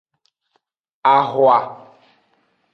Ahwa. 1.13 1.57